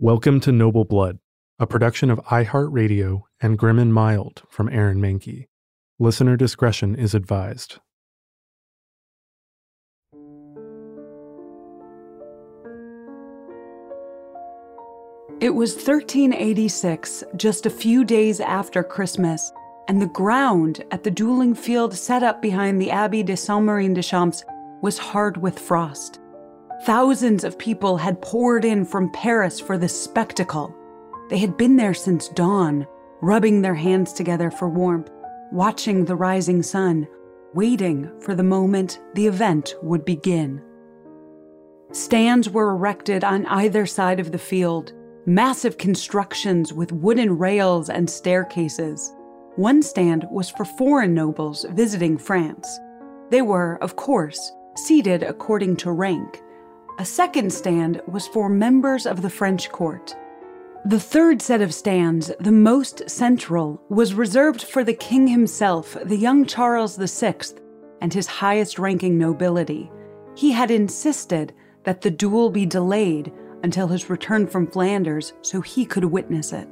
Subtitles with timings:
[0.00, 1.20] Welcome to Noble Blood,
[1.60, 5.46] a production of iHeartRadio and Grim and Mild from Aaron Mahnke.
[6.00, 7.78] Listener discretion is advised.
[15.40, 19.52] It was 1386, just a few days after Christmas,
[19.86, 23.94] and the ground at the dueling field set up behind the Abbey de Saint Martin
[23.94, 24.44] des Champs
[24.82, 26.18] was hard with frost.
[26.84, 30.76] Thousands of people had poured in from Paris for this spectacle.
[31.30, 32.86] They had been there since dawn,
[33.22, 35.10] rubbing their hands together for warmth,
[35.50, 37.08] watching the rising sun,
[37.54, 40.60] waiting for the moment the event would begin.
[41.92, 44.92] Stands were erected on either side of the field,
[45.24, 49.10] massive constructions with wooden rails and staircases.
[49.56, 52.78] One stand was for foreign nobles visiting France.
[53.30, 56.42] They were, of course, seated according to rank.
[56.96, 60.14] A second stand was for members of the French court.
[60.84, 66.16] The third set of stands, the most central, was reserved for the king himself, the
[66.16, 67.34] young Charles VI,
[68.00, 69.90] and his highest ranking nobility.
[70.36, 73.32] He had insisted that the duel be delayed
[73.64, 76.68] until his return from Flanders so he could witness it.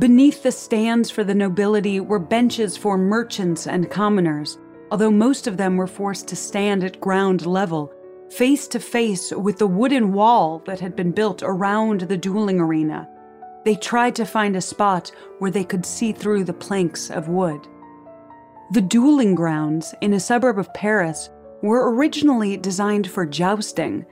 [0.00, 4.58] Beneath the stands for the nobility were benches for merchants and commoners,
[4.90, 7.92] although most of them were forced to stand at ground level,
[8.32, 13.08] face to face with the wooden wall that had been built around the dueling arena.
[13.64, 17.68] They tried to find a spot where they could see through the planks of wood.
[18.72, 21.28] The dueling grounds in a suburb of Paris
[21.62, 24.06] were originally designed for jousting.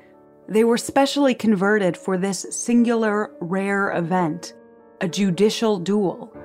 [0.49, 4.55] They were specially converted for this singular, rare event
[5.01, 6.37] a judicial duel.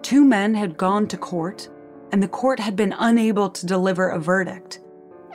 [0.00, 1.68] Two men had gone to court,
[2.10, 4.80] and the court had been unable to deliver a verdict.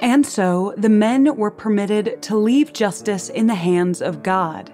[0.01, 4.73] And so the men were permitted to leave justice in the hands of God.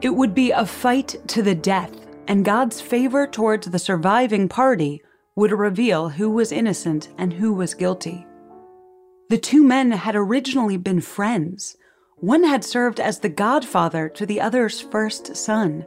[0.00, 5.02] It would be a fight to the death, and God's favor towards the surviving party
[5.34, 8.26] would reveal who was innocent and who was guilty.
[9.28, 11.76] The two men had originally been friends.
[12.16, 15.86] One had served as the godfather to the other's first son.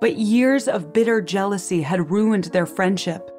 [0.00, 3.30] But years of bitter jealousy had ruined their friendship,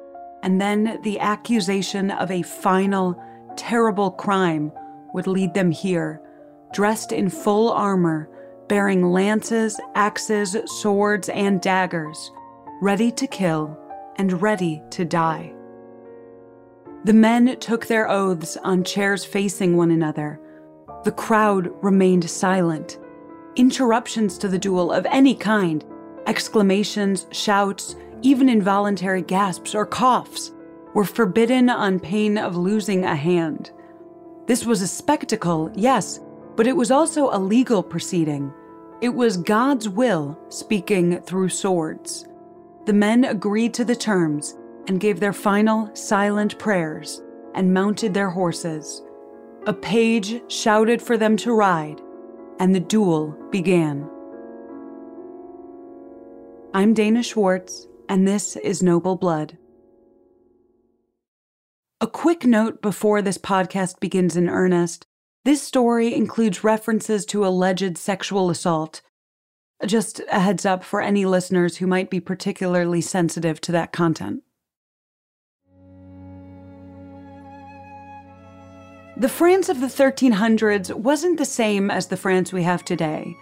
[0.42, 3.22] and then the accusation of a final,
[3.56, 4.72] terrible crime
[5.12, 6.20] would lead them here,
[6.72, 8.28] dressed in full armor,
[8.68, 12.30] bearing lances, axes, swords, and daggers,
[12.80, 13.76] ready to kill
[14.16, 15.52] and ready to die.
[17.04, 20.40] The men took their oaths on chairs facing one another.
[21.04, 22.98] The crowd remained silent.
[23.56, 25.84] Interruptions to the duel of any kind
[26.26, 30.52] Exclamations, shouts, even involuntary gasps or coughs
[30.94, 33.70] were forbidden on pain of losing a hand.
[34.46, 36.20] This was a spectacle, yes,
[36.56, 38.52] but it was also a legal proceeding.
[39.00, 42.26] It was God's will speaking through swords.
[42.86, 44.56] The men agreed to the terms
[44.88, 47.22] and gave their final silent prayers
[47.54, 49.02] and mounted their horses.
[49.66, 52.00] A page shouted for them to ride,
[52.58, 54.08] and the duel began.
[56.72, 59.58] I'm Dana Schwartz, and this is Noble Blood.
[62.02, 65.06] A quick note before this podcast begins in earnest
[65.44, 69.00] this story includes references to alleged sexual assault.
[69.84, 74.42] Just a heads up for any listeners who might be particularly sensitive to that content.
[79.16, 83.34] The France of the 1300s wasn't the same as the France we have today.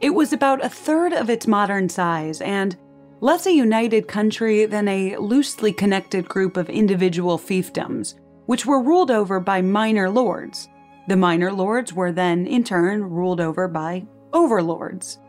[0.00, 2.76] It was about a third of its modern size and
[3.24, 9.10] less a united country than a loosely connected group of individual fiefdoms, which were ruled
[9.10, 10.68] over by minor lords.
[11.08, 14.04] The minor lords were then, in turn, ruled over by
[14.34, 15.20] overlords.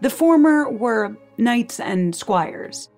[0.00, 2.88] The former were knights and squires.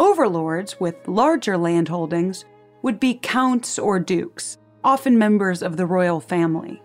[0.00, 2.44] Overlords with larger landholdings
[2.82, 6.82] would be counts or dukes, often members of the royal family.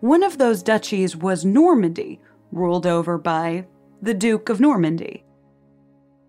[0.00, 2.22] One of those duchies was Normandy,
[2.52, 3.66] ruled over by
[4.00, 5.26] the Duke of Normandy.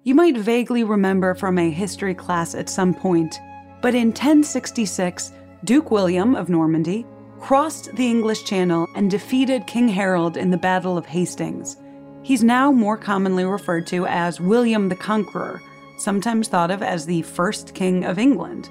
[0.06, 3.40] You might vaguely remember from a history class at some point,
[3.82, 5.32] but in 1066,
[5.64, 7.06] Duke William of Normandy,
[7.40, 11.78] crossed the English Channel and defeated King Harold in the Battle of Hastings.
[12.22, 15.62] He's now more commonly referred to as William the Conqueror,
[15.98, 18.70] sometimes thought of as the first king of England.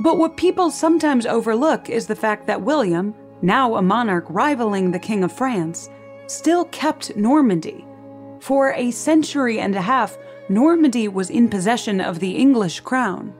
[0.00, 4.98] But what people sometimes overlook is the fact that William, now a monarch rivaling the
[4.98, 5.88] King of France,
[6.26, 7.86] still kept Normandy.
[8.40, 10.16] For a century and a half,
[10.50, 13.34] Normandy was in possession of the English crown.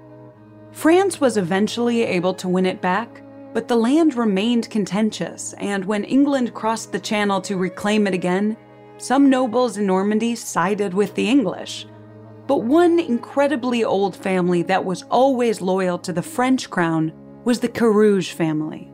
[0.72, 3.22] France was eventually able to win it back,
[3.54, 8.56] but the land remained contentious, and when England crossed the Channel to reclaim it again,
[8.98, 11.86] some nobles in Normandy sided with the English.
[12.46, 17.12] But one incredibly old family that was always loyal to the French crown
[17.44, 18.92] was the Carrouges family.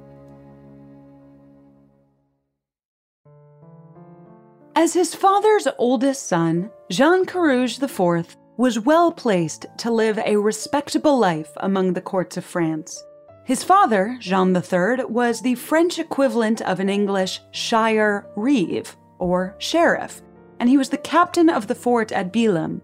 [4.77, 11.17] As his father's oldest son, Jean Carrouges IV was well placed to live a respectable
[11.17, 13.05] life among the courts of France.
[13.45, 20.23] His father, Jean III, was the French equivalent of an English shire reeve, or sheriff,
[20.59, 22.81] and he was the captain of the fort at Bellême.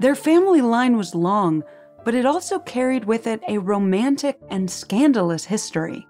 [0.00, 1.62] Their family line was long,
[2.04, 6.08] but it also carried with it a romantic and scandalous history.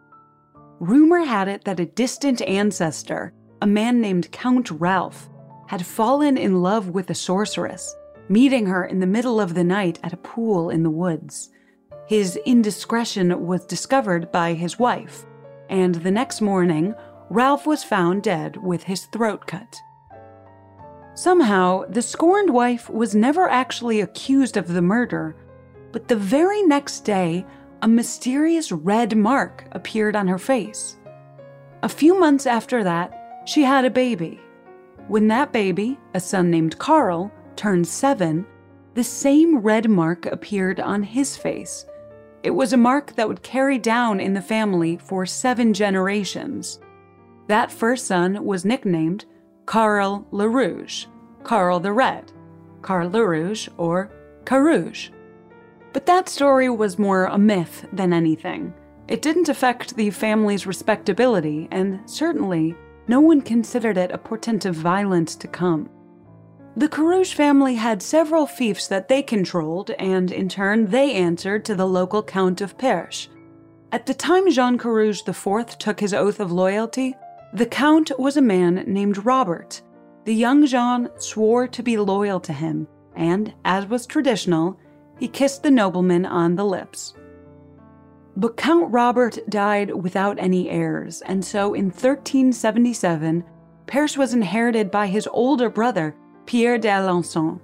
[0.79, 5.29] Rumor had it that a distant ancestor, a man named Count Ralph,
[5.67, 7.95] had fallen in love with a sorceress,
[8.29, 11.51] meeting her in the middle of the night at a pool in the woods.
[12.07, 15.25] His indiscretion was discovered by his wife,
[15.69, 16.95] and the next morning,
[17.29, 19.81] Ralph was found dead with his throat cut.
[21.15, 25.37] Somehow, the scorned wife was never actually accused of the murder,
[25.93, 27.45] but the very next day,
[27.83, 30.97] a mysterious red mark appeared on her face.
[31.83, 34.41] A few months after that, she had a baby.
[35.09, 38.47] When that baby, a son named Carl, turned seven,
[38.95, 41.87] the same red mark appeared on his face.
[42.43, 46.81] It was a mark that would carry down in the family for seven generations.
[47.49, 49.27] That first son was nicknamed
[49.67, 51.07] Carl Le Rouge,
[51.43, 52.33] Carl the Red,
[52.83, 54.11] Carl Le Rouge, or
[54.45, 55.11] Carouge.
[55.93, 58.73] But that story was more a myth than anything.
[59.09, 62.77] It didn't affect the family's respectability, and certainly
[63.11, 65.91] no one considered it a portent of violence to come.
[66.77, 71.75] The Carrouges family had several fiefs that they controlled, and in turn they answered to
[71.75, 73.29] the local Count of Perche.
[73.91, 77.17] At the time Jean Carrouges IV took his oath of loyalty,
[77.53, 79.83] the Count was a man named Robert.
[80.25, 82.87] The young Jean swore to be loyal to him,
[83.17, 84.79] and, as was traditional,
[85.19, 87.15] he kissed the nobleman on the lips.
[88.37, 93.45] But Count Robert died without any heirs, and so in 1377,
[93.87, 96.15] Perche was inherited by his older brother,
[96.47, 97.61] Pierre d'Alençon.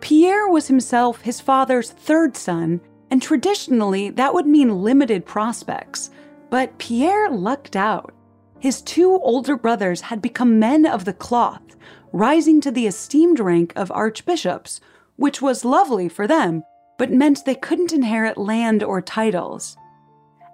[0.00, 2.80] Pierre was himself his father's third son,
[3.10, 6.10] and traditionally that would mean limited prospects.
[6.50, 8.12] But Pierre lucked out.
[8.58, 11.76] His two older brothers had become men of the cloth,
[12.12, 14.80] rising to the esteemed rank of archbishops,
[15.16, 16.62] which was lovely for them,
[16.98, 19.76] but meant they couldn't inherit land or titles.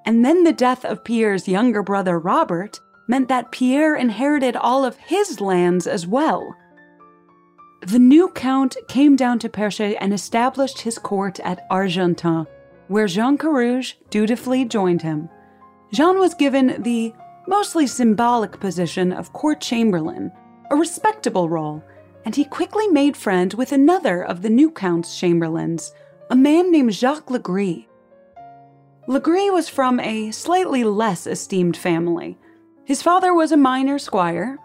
[0.05, 4.97] And then the death of Pierre's younger brother Robert meant that Pierre inherited all of
[4.97, 6.55] his lands as well.
[7.87, 12.47] The new count came down to Perche and established his court at Argentan,
[12.89, 15.29] where Jean Carrouges dutifully joined him.
[15.93, 17.13] Jean was given the
[17.47, 20.31] mostly symbolic position of court chamberlain,
[20.71, 21.83] a respectable role,
[22.25, 25.93] and he quickly made friend with another of the new count's chamberlains,
[26.33, 27.85] a man named Jacques Le Gris.
[29.07, 32.39] Legris was from a slightly less esteemed family.
[32.87, 34.57] His father was a minor squire,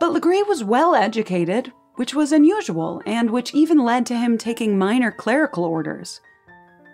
[0.00, 4.36] but Le Gris was well educated, which was unusual and which even led to him
[4.36, 6.20] taking minor clerical orders.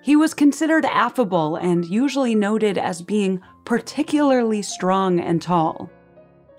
[0.03, 5.91] He was considered affable and usually noted as being particularly strong and tall.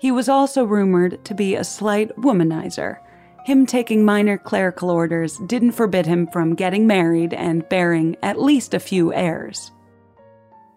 [0.00, 2.98] He was also rumored to be a slight womanizer.
[3.44, 8.72] Him taking minor clerical orders didn't forbid him from getting married and bearing at least
[8.72, 9.70] a few heirs.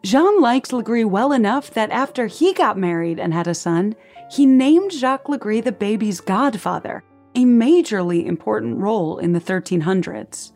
[0.04, 3.96] Jean liked Le Gris well enough that after he got married and had a son,
[4.30, 7.04] he named Jacques Le Gris the baby's godfather,
[7.36, 10.52] a majorly important role in the 1300s.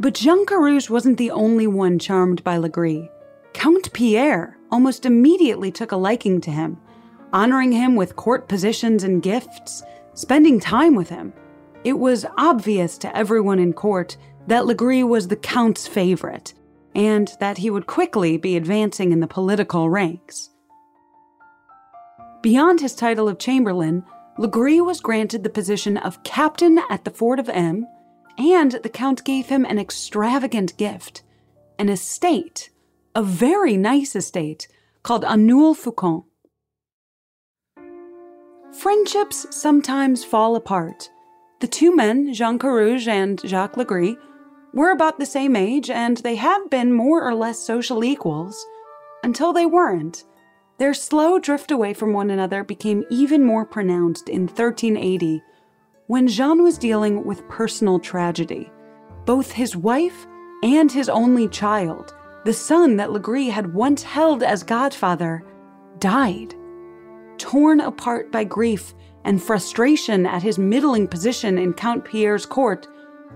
[0.00, 3.08] But Jean Carrouges wasn't the only one charmed by Legris.
[3.52, 6.78] Count Pierre almost immediately took a liking to him,
[7.32, 9.82] honoring him with court positions and gifts,
[10.14, 11.32] spending time with him.
[11.84, 16.54] It was obvious to everyone in court that Le Gris was the Count's favorite,
[16.94, 20.50] and that he would quickly be advancing in the political ranks.
[22.42, 24.04] Beyond his title of Chamberlain,
[24.38, 27.84] Le Gris was granted the position of captain at the fort of Exmes,
[28.38, 31.22] and the Count gave him an extravagant gift
[31.78, 32.68] an estate,
[33.14, 34.68] a very nice estate,
[35.02, 36.24] called Aunou-le-Faucon.
[38.72, 41.10] Friendships sometimes fall apart.
[41.58, 44.16] The two men, Jean Carrouges and Jacques Le Gris,
[44.72, 48.64] were about the same age and they had been more or less social equals
[49.24, 50.24] until they weren't.
[50.78, 55.42] Their slow drift away from one another became even more pronounced in 1380
[56.06, 58.70] when Jean was dealing with personal tragedy.
[59.26, 60.28] Both his wife
[60.62, 65.44] and his only child, the son that Le Gris had once held as godfather,
[65.98, 66.54] died.
[67.40, 68.92] Torn apart by grief
[69.24, 72.86] and frustration at his middling position in Count Pierre's court,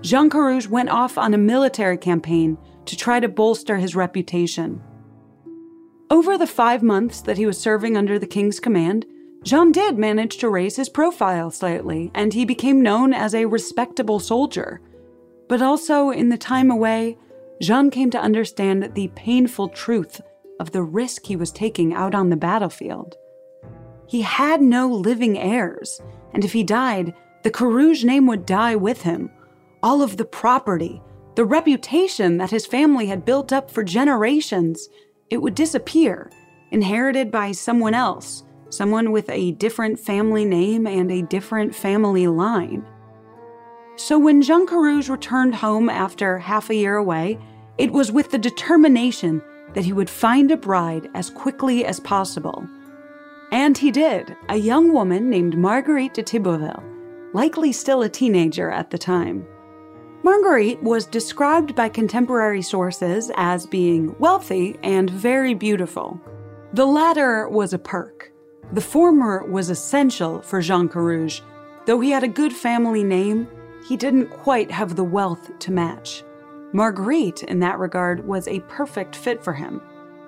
[0.03, 4.83] Jean Carrouges went off on a military campaign to try to bolster his reputation.
[6.11, 9.07] Over the five months that he was serving under the king's command,
[9.43, 14.21] Jean did manage to raise his profile slightly, and he became known as a respectable
[14.21, 14.83] soldier.
[15.49, 17.17] But also, in the time away,
[17.63, 20.21] Jean came to understand the painful truth
[20.61, 23.17] of the risk he was taking out on the battlefield.
[24.07, 26.01] He had no living heirs,
[26.33, 29.31] and if he died, the Carrouges name would die with him.
[29.83, 31.03] All of the property,
[31.35, 34.89] the reputation that his family had built up for generations,
[35.31, 36.31] it would disappear,
[36.71, 42.85] inherited by someone else, someone with a different family name and a different family line.
[43.97, 47.39] So when Jean Carrouges returned home after half a year away,
[47.79, 49.43] it was with the determination
[49.75, 52.67] that he would find a bride as quickly as possible.
[53.51, 56.83] And he did, a young woman named Marguerite de Thibouville,
[57.33, 59.47] likely still a teenager at the time.
[60.23, 66.19] Marguerite was described by contemporary sources as being wealthy and very beautiful.
[66.73, 68.33] The latter was a perk.
[68.73, 71.43] The former was essential for Jean Carrouges.
[71.87, 73.47] Though he had a good family name,
[73.87, 76.25] he didn't quite have the wealth to match.
[76.73, 79.81] Marguerite, in that regard, was a perfect fit for him.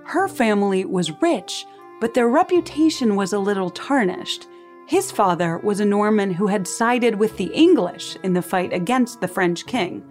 [0.04, 1.64] Her family was rich,
[2.00, 4.46] but their reputation was a little tarnished,
[4.86, 9.20] his father was a Norman who had sided with the English in the fight against
[9.20, 10.04] the French king.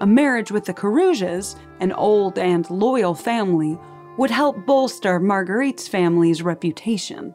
[0.00, 3.78] A marriage with the Carrouges, an old and loyal family,
[4.16, 7.32] would help bolster Marguerite's family's reputation.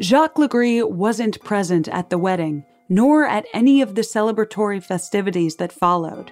[0.00, 5.56] Jacques Le Gris wasn't present at the wedding, nor at any of the celebratory festivities
[5.56, 6.30] that followed.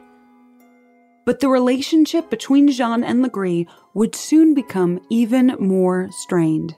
[1.27, 6.77] But the relationship between Jean and Le Gris would soon become even more strained.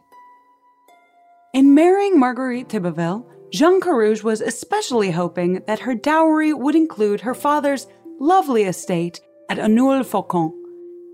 [1.52, 7.34] In marrying Marguerite Thibouville, Jean Carrouges was especially hoping that her dowry would include her
[7.34, 7.86] father's
[8.18, 10.52] lovely estate at Aunou-le-Faucon.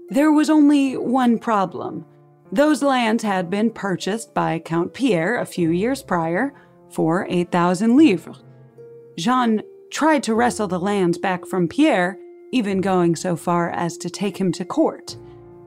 [0.08, 2.04] There was only one problem.
[2.52, 6.54] Those lands had been purchased by Count Pierre a few years prior
[6.90, 8.42] for 8,000 livres.
[9.18, 12.18] Jean tried to wrestle the lands back from Pierre,
[12.54, 15.16] even going so far as to take him to court.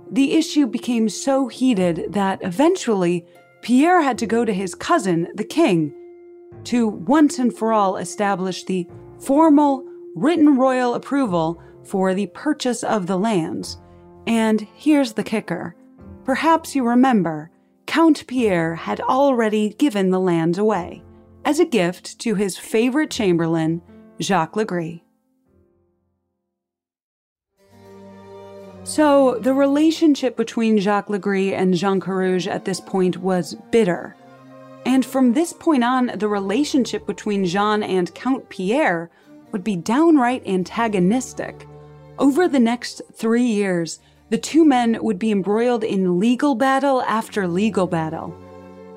[0.10, 3.26] The issue became so heated that eventually
[3.62, 5.94] Pierre had to go to his cousin, the king,
[6.64, 8.88] to once and for all establish the
[9.20, 9.84] formal,
[10.16, 13.78] written royal approval for the purchase of the lands.
[14.26, 15.76] And here's the kicker.
[16.24, 17.52] Perhaps you remember,
[17.86, 21.04] Count Pierre had already given the lands away
[21.44, 23.82] as a gift to his favorite chamberlain,
[24.22, 25.00] Jacques Le Gris.
[28.88, 34.16] So, the relationship between Jacques Le Gris and Jean Carrouges at this point was bitter.
[34.86, 39.10] And from this point on, the relationship between Jean and Count Pierre
[39.52, 41.68] would be downright antagonistic.
[42.18, 47.46] Over the next three years, the two men would be embroiled in legal battle after
[47.46, 48.34] legal battle.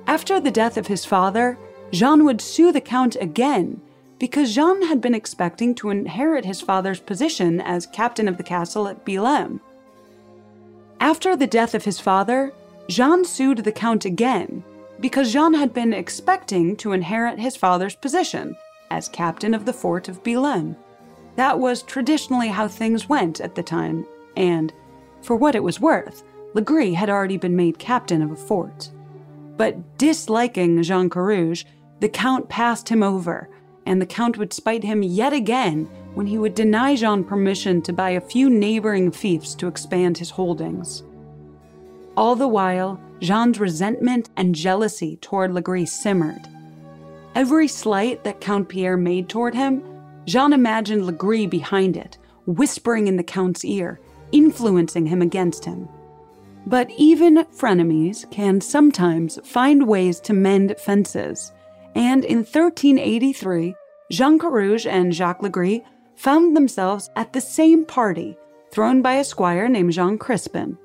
[0.06, 1.59] After the death of his father,
[1.90, 3.80] Jean would sue the Count again
[4.20, 8.87] because Jean had been expecting to inherit his father's position as captain of the castle
[8.87, 9.59] at Bellême.
[11.00, 12.52] After the death of his father,
[12.88, 14.62] Jean sued the Count again
[15.00, 18.54] because Jean had been expecting to inherit his father's position
[18.90, 20.76] as captain of the fort of Bellême.
[21.37, 24.75] That was traditionally how things went at the time, and,
[25.23, 28.90] for what it was worth, Le Gris had already been made captain of a fort.
[29.57, 31.64] But disliking Jean Carrouges,
[32.00, 33.49] the Count passed him over,
[33.87, 35.88] and the Count would spite him yet again
[36.20, 40.28] when he would deny Jean permission to buy a few neighboring fiefs to expand his
[40.28, 41.02] holdings.
[42.14, 46.46] All the while, Jean's resentment and jealousy toward Le Gris simmered.
[47.34, 49.82] Every slight that Count Pierre made toward him,
[50.26, 53.98] Jean imagined Le Gris behind it, whispering in the Count's ear,
[54.30, 55.88] influencing him against him.
[56.66, 61.50] But even frenemies can sometimes find ways to mend fences,
[61.94, 63.74] and in 1383,
[64.10, 65.80] Jean Carrouges and Jacques Le Gris
[66.20, 68.36] found themselves at the same party,
[68.70, 70.76] thrown by a squire named Jean Crespin.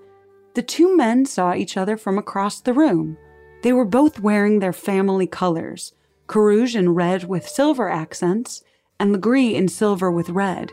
[0.54, 3.18] The two men saw each other from across the room.
[3.62, 5.92] They were both wearing their family colors
[6.28, 8.64] Carrouges in red with silver accents,
[8.98, 10.72] and Le Gris in silver with red.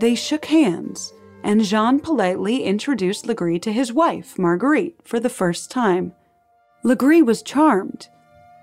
[0.00, 1.12] They shook hands,
[1.44, 6.12] and Jean politely introduced Le Gris to his wife, Marguerite, for the first time.
[6.82, 8.08] Le Gris was charmed.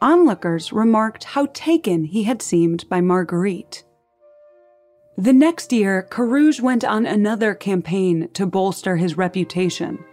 [0.02, 3.86] Onlookers remarked how taken he had seemed by Marguerite.
[5.22, 10.04] The next year, Carrouges went on another campaign to bolster his reputation.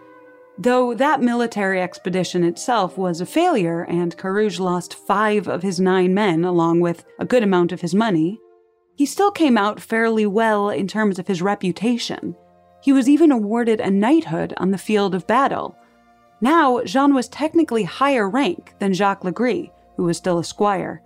[0.58, 6.12] Though that military expedition itself was a failure and Carrouges lost five of his nine
[6.12, 8.38] men along with a good amount of his money,
[8.96, 12.36] he still came out fairly well in terms of his reputation.
[12.82, 15.74] He was even awarded a knighthood on the field of battle.
[16.42, 21.00] Now, Jean was technically higher rank than Jacques Le Gris, who was still a squire.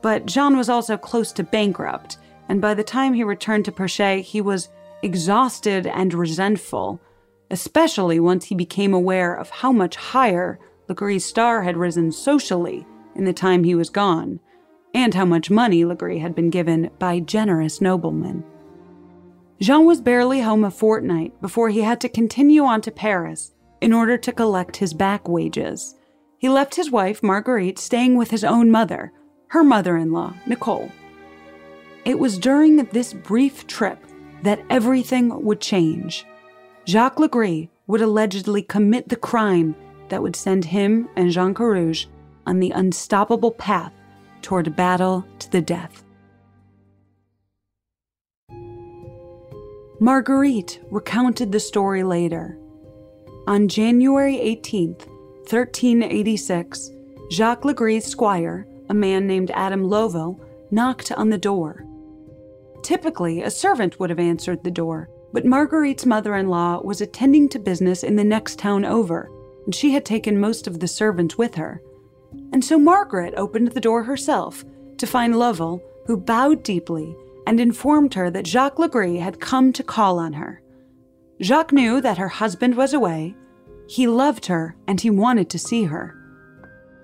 [0.00, 2.18] But Jean was also close to bankrupt,
[2.48, 4.68] and by the time he returned to Perche, he was
[5.02, 7.00] exhausted and resentful
[7.52, 10.58] especially once he became aware of how much higher
[10.88, 14.40] Le Gris's star had risen socially in the time he was gone,
[14.94, 18.42] and how much money Le Gris had been given by generous noblemen.
[19.60, 23.92] Jean was barely home a fortnight before he had to continue on to Paris in
[23.92, 25.94] order to collect his back wages.
[26.38, 29.12] He left his wife, Marguerite, staying with his own mother,
[29.48, 30.90] her mother in law, Nicole.
[32.04, 33.98] It was during this brief trip
[34.42, 36.26] that everything would change.
[36.86, 39.76] Jacques Le Gris would allegedly commit the crime
[40.08, 42.06] that would send him and Jean Carrouges
[42.44, 43.92] on the unstoppable path
[44.42, 46.02] toward battle to the death.
[50.00, 52.58] Marguerite recounted the story later.
[53.46, 55.06] On January 18th,
[55.46, 56.90] 1386,
[57.30, 60.40] Jacques Le Gris's squire, a man named Adam Louvel,
[60.72, 61.86] knocked on the door.
[62.82, 67.48] Typically, a servant would have answered the door, but Marguerite's mother in law was attending
[67.50, 69.30] to business in the next town over,
[69.64, 71.80] and she had taken most of the servants with her.
[72.52, 74.64] And so Margaret opened the door herself
[74.98, 79.72] to find Louvel, who bowed deeply and informed her that Jacques Le Gris had come
[79.72, 80.62] to call on her.
[81.40, 83.34] Jacques knew that her husband was away,
[83.88, 86.16] he loved her, and he wanted to see her.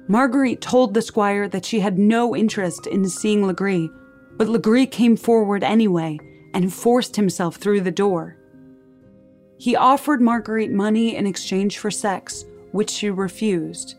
[0.09, 3.88] Marguerite told the squire that she had no interest in seeing Le Gris,
[4.38, 6.18] but Le Gris came forward anyway
[6.55, 8.37] and forced himself through the door.
[9.59, 13.96] He offered Marguerite money in exchange for sex, which she refused.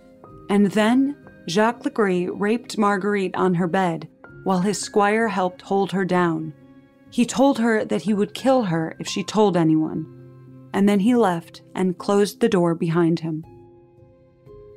[0.50, 4.08] And then Jacques Le Gris raped Marguerite on her bed
[4.46, 6.54] while his squire helped hold her down.
[7.12, 10.06] He told her that he would kill her if she told anyone.
[10.74, 13.44] And then he left and closed the door behind him.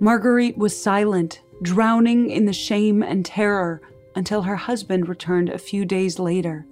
[0.01, 3.81] Marguerite was silent, drowning in the shame and terror
[4.15, 6.67] until her husband returned a few days later.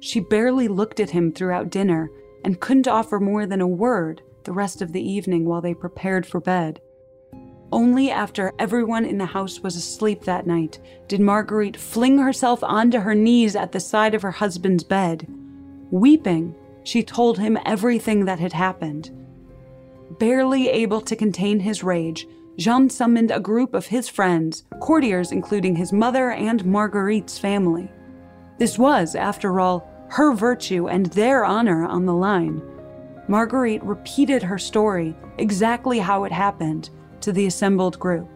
[0.00, 2.10] She barely looked at him throughout dinner
[2.44, 6.26] and couldn't offer more than a word the rest of the evening while they prepared
[6.26, 6.80] for bed.
[7.72, 12.98] Only after everyone in the house was asleep that night did Marguerite fling herself onto
[12.98, 15.28] her knees at the side of her husband's bed.
[15.90, 19.10] Weeping, she told him everything that had happened.
[20.18, 22.26] Barely able to contain his rage,
[22.58, 27.90] Jean summoned a group of his friends, courtiers including his mother and Marguerite's family.
[28.58, 32.60] This was, after all, her virtue and their honor on the line.
[33.28, 38.28] Marguerite repeated her story, exactly how it happened, to the assembled group.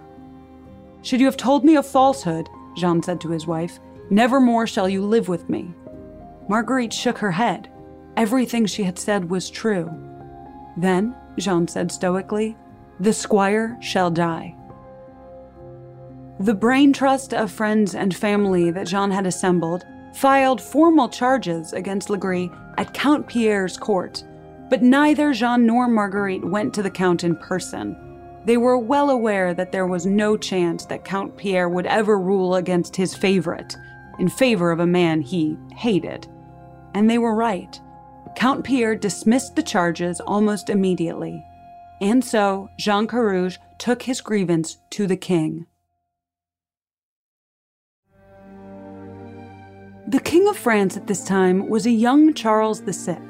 [1.02, 4.88] Should you have told me a falsehood, Jean said to his wife, never more shall
[4.88, 5.74] you live with me.
[6.48, 7.70] Marguerite shook her head.
[8.16, 9.90] Everything she had said was true.
[10.76, 12.56] Then, Jean said stoically,
[13.00, 14.54] the squire shall die.
[16.40, 22.10] The brain trust of friends and family that Jean had assembled filed formal charges against
[22.10, 24.24] Le Gris at Count Pierre's court,
[24.68, 27.96] but neither Jean nor Marguerite went to the Count in person.
[28.44, 32.56] They were well aware that there was no chance that Count Pierre would ever rule
[32.56, 33.76] against his favorite,
[34.18, 36.26] in favor of a man he hated.
[36.94, 37.80] And they were right.
[38.36, 41.44] Count Pierre dismissed the charges almost immediately.
[42.00, 45.66] And so Jean Carrouges took his grievance to the king.
[50.06, 53.20] The King of France at this time was a young Charles VI,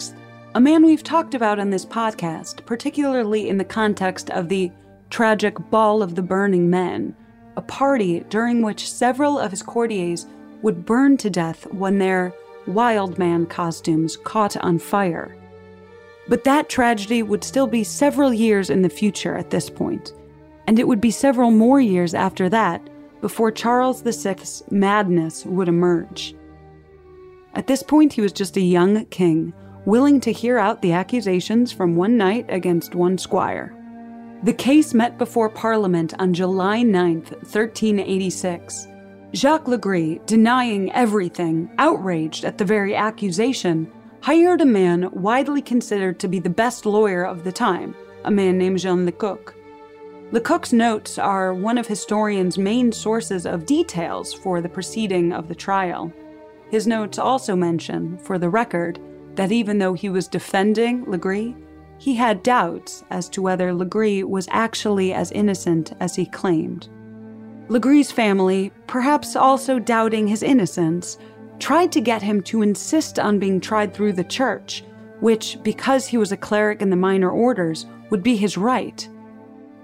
[0.57, 4.73] a man we've talked about on this podcast, particularly in the context of the
[5.09, 7.15] tragic Ball of the Burning Men,
[7.57, 10.27] a party during which several of his courtiers
[10.63, 12.35] would burn to death when their
[12.67, 15.37] wild man costumes caught on fire.
[16.29, 20.13] But that tragedy would still be several years in the future at this point,
[20.67, 22.89] and it would be several more years after that
[23.21, 26.35] before Charles VI's madness would emerge.
[27.55, 29.53] At this point, he was just a young king,
[29.87, 33.75] willing to hear out the accusations from one knight against one squire.
[34.43, 38.89] The case met before Parliament on July 9, 1386.
[39.35, 43.91] Jacques Le Gris, denying everything, outraged at the very accusation,
[44.25, 48.57] hired a man widely considered to be the best lawyer of the time, a man
[48.57, 49.53] named Jean Lecoq.
[50.33, 55.55] Lecoq's notes are one of historians' main sources of details for the proceeding of the
[55.55, 56.11] trial.
[56.71, 58.99] His notes also mention, for the record,
[59.35, 61.53] that even though he was defending Le Gris,
[61.99, 66.89] he had doubts as to whether Le Gris was actually as innocent as he claimed.
[67.69, 71.19] Le Gris's family, perhaps also doubting his innocence,
[71.65, 74.85] tried to get him to insist on being tried through the church,
[75.21, 79.09] which, because he was a cleric in the minor orders, would be his right.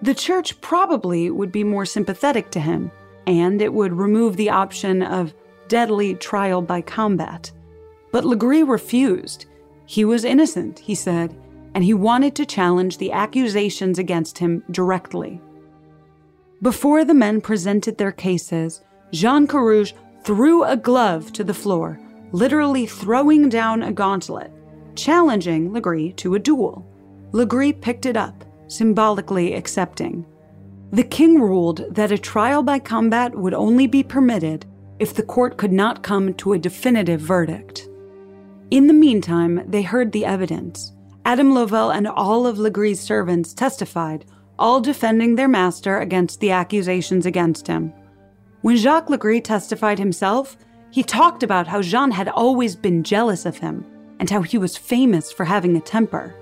[0.03, 2.91] The church probably would be more sympathetic to him,
[3.27, 5.33] and it would remove the option of
[5.69, 7.51] deadly trial by combat.
[8.13, 9.47] But Le Gris refused.
[9.87, 11.35] He was innocent, he said,
[11.75, 15.41] and he wanted to challenge the accusations against him directly.
[16.61, 21.99] Before the men presented their cases, Jean Carrouges threw a glove to the floor,
[22.33, 24.53] literally throwing down a gauntlet,
[24.95, 26.87] challenging Le Gris to a duel.
[27.33, 30.27] Le Gris picked it up, symbolically accepting.
[30.93, 34.67] The king ruled that a trial by combat would only be permitted
[34.99, 37.89] if the court could not come to a definitive verdict.
[38.71, 40.93] In the meantime, they heard the evidence.
[41.25, 44.25] Adam Louvel and all of Le Gris's servants testified,
[44.59, 47.93] all defending their master against the accusations against him.
[48.63, 50.57] When Jacques Le Gris testified himself,
[50.91, 53.85] he talked about how Jean had always been jealous of him
[54.19, 56.35] and how he was famous for having a temper.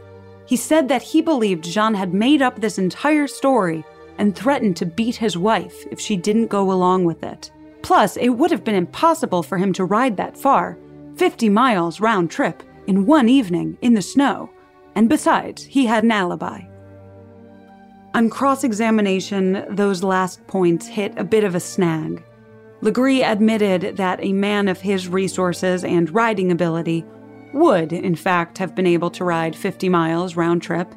[0.47, 3.85] He said that he believed Jean had made up this entire story
[4.17, 7.53] and threatened to beat his wife if she didn't go along with it.
[7.83, 10.77] Plus, it would have been impossible for him to ride that far
[11.17, 14.51] 50 miles round trip in one evening in the snow
[14.99, 16.61] and besides, he had an alibi.
[18.15, 22.25] On cross examination, those last points hit a bit of a snag.
[22.81, 27.05] Le Gris admitted that a man of his resources and riding ability
[27.53, 30.95] would, in fact, have been able to ride 50 miles round trip,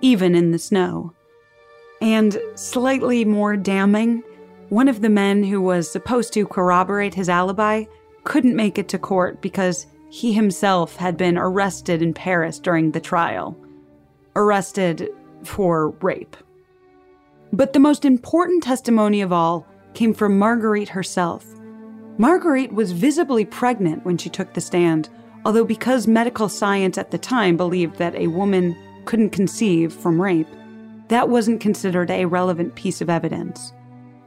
[0.00, 1.12] even in the snow.
[2.00, 4.22] And slightly more damning,
[4.68, 7.84] one of the men who was supposed to corroborate his alibi
[8.24, 13.00] couldn't make it to court because he himself had been arrested in Paris during the
[13.00, 13.56] trial.
[14.36, 15.10] Arrested
[15.42, 16.36] for rape.
[17.54, 19.64] But the most important testimony of all
[19.94, 21.46] came from Marguerite herself.
[22.18, 25.08] Marguerite was visibly pregnant when she took the stand,
[25.44, 30.48] although because medical science at the time believed that a woman couldn't conceive from rape,
[31.06, 33.72] that wasn't considered a relevant piece of evidence.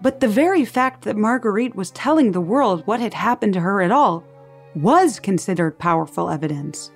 [0.01, 3.81] But the very fact that Marguerite was telling the world what had happened to her
[3.81, 4.23] at all
[4.73, 6.91] was considered powerful evidence.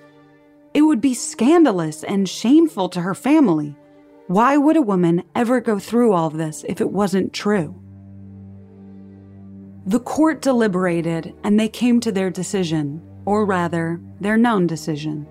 [0.72, 3.76] It would be scandalous and shameful to her family.
[4.28, 7.74] Why would a woman ever go through all this if it wasn't true?
[9.84, 15.26] The court deliberated and they came to their decision, or rather, their non decision.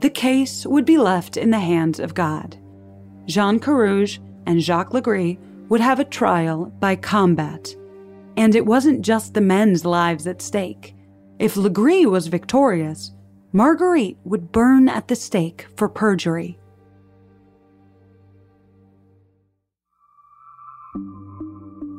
[0.00, 2.56] The case would be left in the hands of God.
[3.26, 5.36] Jean Carrouges and Jacques Le Gris
[5.68, 7.74] would have a trial by combat.
[8.36, 10.94] And it wasn't just the men's lives at stake.
[11.38, 13.12] If Le Gris was victorious,
[13.52, 16.58] Marguerite would burn at the stake for perjury.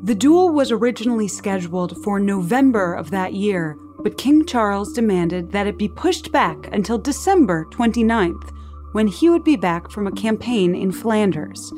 [0.02, 5.68] The duel was originally scheduled for November of that year, but King Charles demanded that
[5.68, 8.52] it be pushed back until December 29th,
[8.94, 11.74] when he would be back from a campaign in Flanders.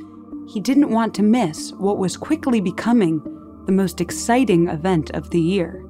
[0.47, 3.23] He didn't want to miss what was quickly becoming
[3.65, 5.83] the most exciting event of the year.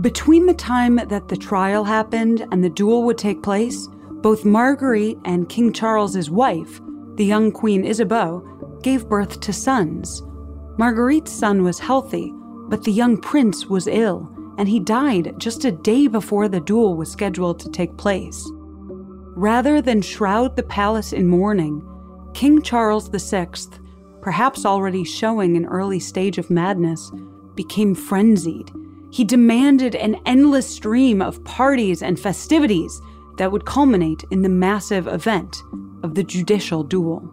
[0.00, 3.88] Between the time that the trial happened and the duel would take place,
[4.22, 6.80] both Marguerite and King Charles's wife,
[7.16, 10.22] the young Queen Isabeau, gave birth to sons.
[10.80, 12.32] Marguerite's son was healthy,
[12.70, 16.96] but the young prince was ill, and he died just a day before the duel
[16.96, 18.50] was scheduled to take place.
[19.36, 21.86] Rather than shroud the palace in mourning,
[22.32, 23.50] King Charles VI,
[24.22, 27.12] perhaps already showing an early stage of madness,
[27.54, 28.70] became frenzied
[29.10, 33.02] he demanded an endless stream of parties and festivities
[33.38, 35.62] that would culminate in the massive event
[36.02, 37.28] of the judicial duel.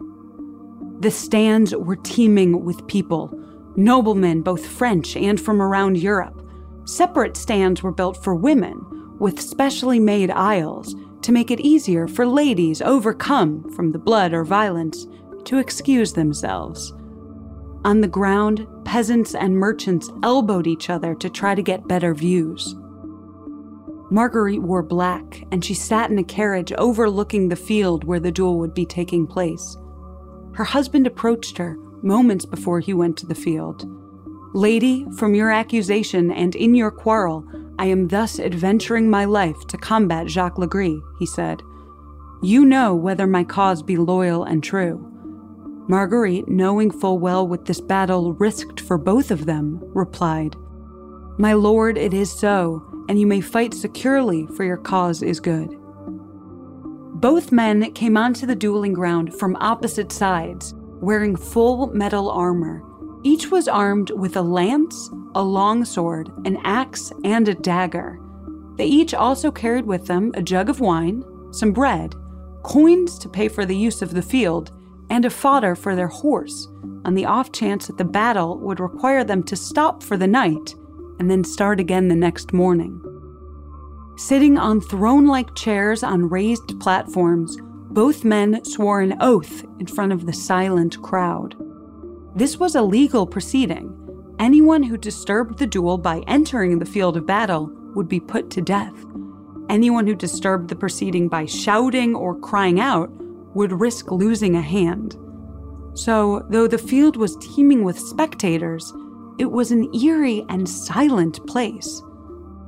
[1.00, 3.32] The stands were teeming with people,
[3.76, 6.44] noblemen both French and from around Europe.
[6.86, 8.84] Separate stands were built for women,
[9.20, 14.44] with specially made aisles to make it easier for ladies overcome from the blood or
[14.44, 15.06] violence
[15.44, 16.92] to excuse themselves.
[17.84, 22.74] On the ground, peasants and merchants elbowed each other to try to get better views.
[24.10, 28.58] Marguerite wore black, and she sat in a carriage overlooking the field where the duel
[28.58, 29.76] would be taking place.
[30.58, 33.88] Her husband approached her moments before he went to the field.
[34.54, 37.44] Lady, from your accusation and in your quarrel,
[37.78, 41.62] I am thus adventuring my life to combat Jacques Le Gris, he said.
[42.42, 44.98] You know whether my cause be loyal and true.
[45.86, 50.56] Marguerite, knowing full well what this battle risked for both of them, replied,
[51.38, 55.77] My lord, it is so, and you may fight securely, for your cause is good.
[57.18, 62.84] Both men came onto the dueling ground from opposite sides, wearing full metal armor.
[63.24, 68.20] Each was armed with a lance, a longsword, an axe, and a dagger.
[68.76, 72.14] They each also carried with them a jug of wine, some bread,
[72.62, 74.70] coins to pay for the use of the field,
[75.10, 76.68] and a fodder for their horse,
[77.04, 80.76] on the off chance that the battle would require them to stop for the night
[81.18, 83.02] and then start again the next morning.
[84.18, 90.12] Sitting on throne like chairs on raised platforms, both men swore an oath in front
[90.12, 91.54] of the silent crowd.
[92.34, 93.94] This was a legal proceeding.
[94.40, 98.60] Anyone who disturbed the duel by entering the field of battle would be put to
[98.60, 98.92] death.
[99.68, 103.10] Anyone who disturbed the proceeding by shouting or crying out
[103.54, 105.16] would risk losing a hand.
[105.94, 108.92] So, though the field was teeming with spectators,
[109.38, 112.02] it was an eerie and silent place.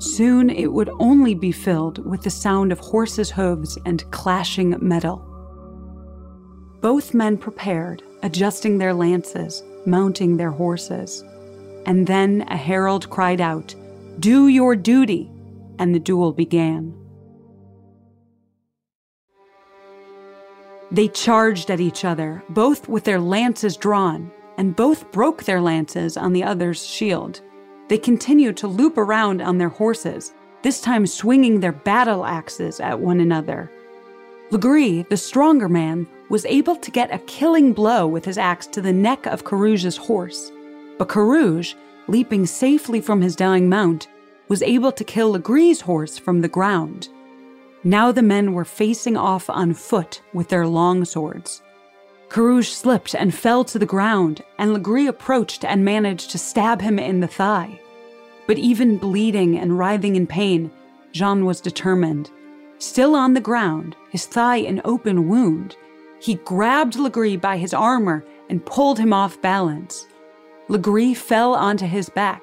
[0.00, 5.22] Soon it would only be filled with the sound of horses' hooves and clashing metal.
[6.80, 11.22] Both men prepared, adjusting their lances, mounting their horses.
[11.84, 13.74] And then a herald cried out,
[14.18, 15.30] Do your duty!
[15.78, 16.94] And the duel began.
[20.90, 26.16] They charged at each other, both with their lances drawn, and both broke their lances
[26.16, 27.42] on the other's shield.
[27.90, 33.00] They continued to loop around on their horses, this time swinging their battle axes at
[33.00, 33.68] one another.
[34.52, 38.68] Le Gris, the stronger man, was able to get a killing blow with his axe
[38.68, 40.52] to the neck of Carrouges's horse.
[40.98, 41.74] But Carrouges,
[42.06, 44.06] leaping safely from his dying mount,
[44.46, 47.08] was able to kill Le Gris's horse from the ground.
[47.82, 51.60] Now the men were facing off on foot with their long swords.
[52.30, 56.80] Carrouges slipped and fell to the ground, and Le Gris approached and managed to stab
[56.80, 57.80] him in the thigh.
[58.46, 60.70] But even bleeding and writhing in pain,
[61.12, 62.30] Jean was determined.
[62.78, 65.76] Still on the ground, his thigh an open wound,
[66.20, 70.06] he grabbed Le Gris by his armor and pulled him off balance.
[70.68, 72.42] Le Gris fell onto his back,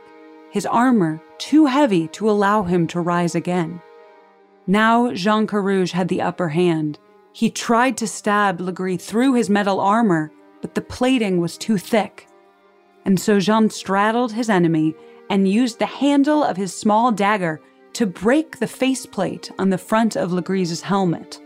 [0.51, 3.81] his armor too heavy to allow him to rise again.
[4.65, 6.99] Now Jean Carrouges had the upper hand.
[7.37, 11.77] He tried to stab Le Gris through his metal armor, but the plating was too
[11.77, 12.25] thick.
[13.05, 14.95] And so Jean straddled his enemy
[15.29, 17.61] and used the handle of his small dagger
[17.93, 21.39] to break the faceplate on the front of Le Gris's helmet.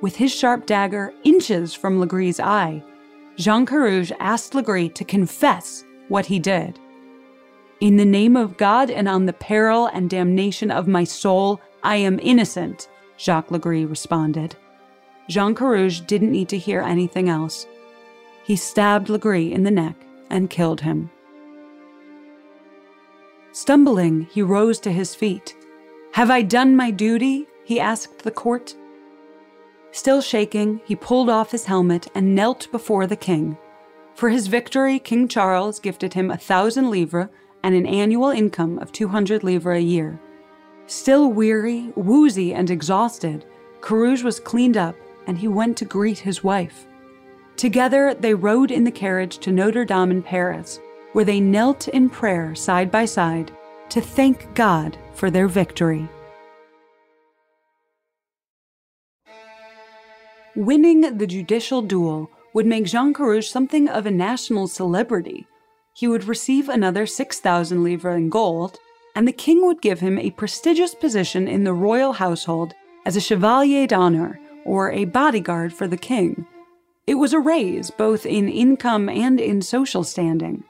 [0.00, 2.84] With his sharp dagger inches from Le Gris's eye,
[3.36, 6.78] Jean Carrouges asked Le Gris to confess what he did.
[7.80, 11.96] In the name of God and on the peril and damnation of my soul, I
[11.96, 14.54] am innocent, Jacques Le Gris responded.
[15.28, 17.66] Jean Carrouges didn't need to hear anything else.
[18.44, 19.96] He stabbed Le Gris in the neck
[20.30, 21.10] and killed him.
[23.52, 25.54] Stumbling, he rose to his feet.
[26.12, 27.46] Have I done my duty?
[27.64, 28.74] he asked the court.
[29.92, 33.56] Still shaking, he pulled off his helmet and knelt before the king.
[34.14, 37.28] For his victory, King Charles gifted him a thousand livres
[37.62, 40.20] and an annual income of 200 livres a year.
[40.86, 43.46] Still weary, woozy, and exhausted,
[43.80, 46.86] Carrouges was cleaned up and he went to greet his wife.
[47.56, 50.80] Together, they rode in the carriage to Notre Dame in Paris,
[51.12, 53.52] where they knelt in prayer side by side
[53.90, 56.08] to thank God for their victory.
[60.56, 65.46] Winning the judicial duel would make Jean Carrouges something of a national celebrity.
[65.94, 68.78] He would receive another 6,000 livres in gold
[69.14, 72.74] and the king would give him a prestigious position in the royal household
[73.06, 76.46] as a chevalier d'honneur, or a bodyguard for the king.
[77.06, 80.64] It was a raise both in income and in social standing.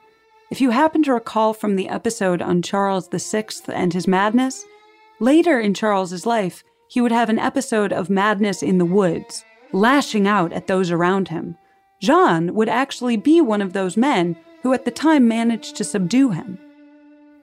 [0.51, 4.65] If you happen to recall from the episode on Charles VI and his madness,
[5.19, 10.27] later in Charles's life, he would have an episode of madness in the woods, lashing
[10.27, 11.57] out at those around him.
[12.01, 16.31] Jean would actually be one of those men who at the time managed to subdue
[16.31, 16.59] him.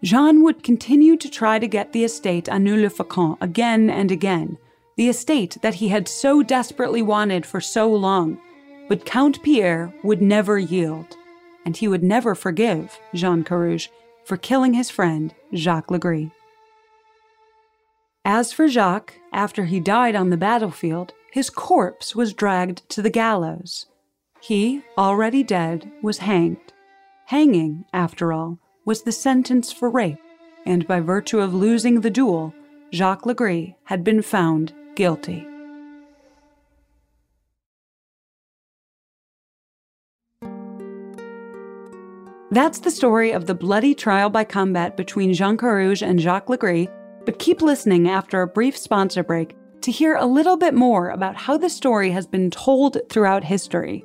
[0.02, 4.58] Jean would continue to try to get the estate Aunou-le-Faucon again and again,
[4.96, 8.38] the estate that he had so desperately wanted for so long.
[8.88, 11.16] But Count Pierre would never yield,
[11.64, 13.88] and he would never forgive Jean Carrouges
[14.24, 16.28] for killing his friend Jacques Le Gris.
[18.24, 23.10] As for Jacques, after he died on the battlefield, his corpse was dragged to the
[23.10, 23.86] gallows.
[24.40, 26.72] He, already dead, was hanged.
[27.26, 30.18] Hanging, after all, was the sentence for rape,
[30.66, 32.52] and by virtue of losing the duel,
[32.92, 35.46] Jacques Le Gris had been found guilty.
[42.50, 46.58] That's the story of the bloody trial by combat between Jean Carrouges and Jacques Le
[46.58, 46.88] Gris,
[47.24, 51.34] but keep listening after a brief sponsor break to hear a little bit more about
[51.34, 54.04] how the story has been told throughout history.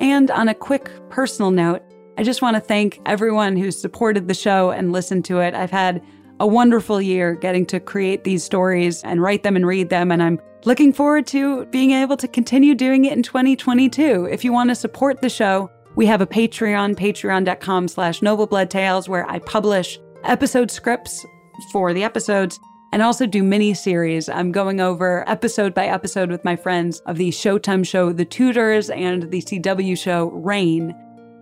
[0.00, 1.82] And on a quick personal note,
[2.18, 5.54] I just want to thank everyone who's supported the show and listened to it.
[5.54, 6.02] I've had
[6.40, 10.22] a wonderful year getting to create these stories and write them and read them, and
[10.22, 14.28] I'm looking forward to being able to continue doing it in 2022.
[14.30, 19.28] If you want to support the show, we have a Patreon, patreon.com slash noblebloodtales, where
[19.30, 21.24] I publish episode scripts
[21.70, 22.58] for the episodes
[22.92, 24.28] and also do mini series.
[24.28, 28.88] I'm going over episode by episode with my friends of the Showtime show The Tudors
[28.90, 30.94] and the CW show Reign.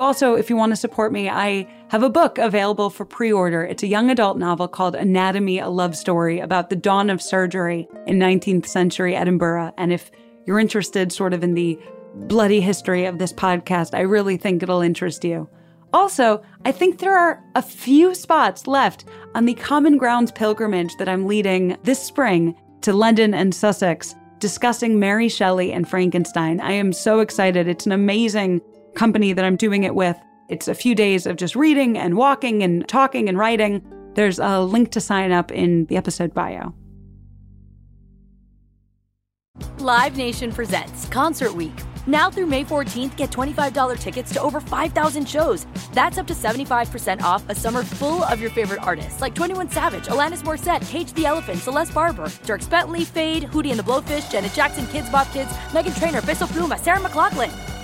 [0.03, 3.63] Also, if you want to support me, I have a book available for pre order.
[3.63, 7.87] It's a young adult novel called Anatomy, a Love Story about the dawn of surgery
[8.09, 9.73] in 19th century Edinburgh.
[9.79, 10.11] And if
[10.45, 11.79] you're interested sort of in the
[12.15, 13.95] bloody history of this podcast.
[13.95, 15.49] I really think it'll interest you.
[15.93, 19.05] Also, I think there are a few spots left
[19.37, 24.99] on the Common Grounds pilgrimage that I'm leading this spring to London and Sussex, discussing
[24.99, 26.61] Mary Shelley and Frankenstein.
[26.61, 27.69] I am so excited.
[27.69, 28.63] It's an amazing
[28.95, 30.17] company that I'm doing it with.
[30.49, 33.83] It's a few days of just reading and walking and talking and writing.
[34.15, 36.75] There's a link to sign up in the episode bio.
[39.79, 41.73] Live Nation presents Concert Week.
[42.07, 45.67] Now through May 14th, get $25 tickets to over 5,000 shows.
[45.93, 50.07] That's up to 75% off a summer full of your favorite artists like 21 Savage,
[50.07, 54.53] Alanis Morissette, Cage the Elephant, Celeste Barber, Dierks Bentley, Feid, Hootie and the Blowfish, Janet
[54.53, 57.72] Jackson, Kidz Bop Kids, Meghan Trainor, Peso Pluma, Sarah McLachlan.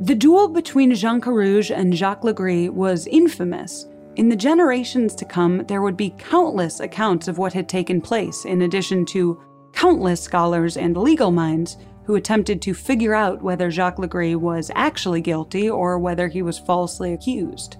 [0.00, 3.86] The duel between Jean Carrouges and Jacques Le Gris was infamous.
[4.16, 8.44] In the generations to come, there would be countless accounts of what had taken place,
[8.44, 9.40] in addition to
[9.72, 14.70] countless scholars and legal minds who attempted to figure out whether Jacques Le Gris was
[14.74, 17.76] actually guilty or whether he was falsely accused.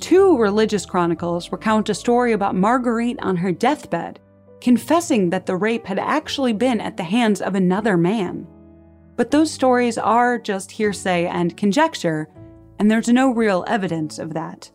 [0.00, 4.18] Two religious chronicles recount a story about Marguerite on her deathbed,
[4.60, 8.46] confessing that the rape had actually been at the hands of another man.
[9.16, 12.28] But those stories are just hearsay and conjecture,
[12.78, 14.70] and there's no real evidence of that.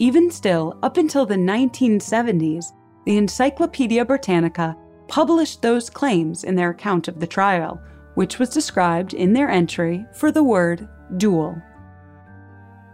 [0.00, 2.72] Even still, up until the 1970s,
[3.04, 7.80] the Encyclopedia Britannica published those claims in their account of the trial,
[8.14, 11.60] which was described in their entry for the word duel.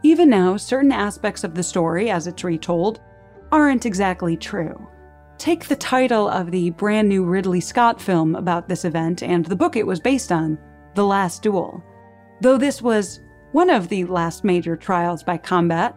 [0.02, 3.00] Even now, certain aspects of the story, as it's retold,
[3.50, 4.86] aren't exactly true.
[5.38, 9.56] Take the title of the brand new Ridley Scott film about this event and the
[9.56, 10.58] book it was based on,
[10.94, 11.82] the Last Duel.
[12.40, 13.20] Though this was
[13.52, 15.96] one of the last major trials by combat,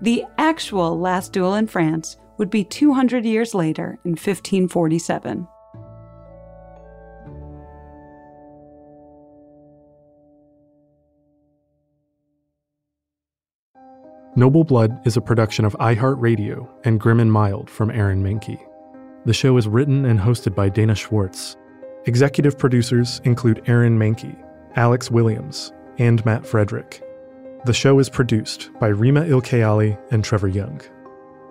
[0.00, 5.46] the actual last duel in France would be 200 years later in 1547.
[14.36, 18.60] Noble Blood is a production of iHeartRadio and Grim and Mild from Aaron Mahnke.
[19.24, 21.56] The show is written and hosted by Dana Schwartz
[22.08, 24.34] Executive producers include Aaron Mahnke,
[24.76, 27.02] Alex Williams, and Matt Frederick.
[27.66, 30.80] The show is produced by Rima Ilkayali and Trevor Young.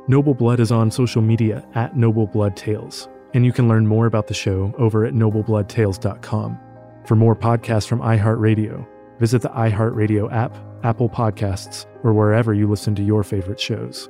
[0.07, 4.07] Noble Blood is on social media at Noble Blood Tales, and you can learn more
[4.07, 6.59] about the show over at noblebloodtales.com.
[7.05, 8.83] For more podcasts from iHeartRadio,
[9.19, 14.09] visit the iHeartRadio app, Apple Podcasts, or wherever you listen to your favorite shows.